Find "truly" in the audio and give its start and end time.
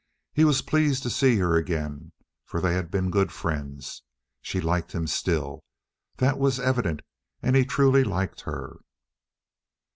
7.65-8.03